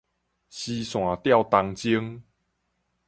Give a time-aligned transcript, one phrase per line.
[0.03, 0.05] 絲線
[1.17, 2.21] 吊銅鐘